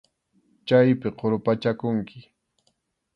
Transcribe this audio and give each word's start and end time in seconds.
Chaypi 0.67 1.09
qurpachakunki. 1.19 2.17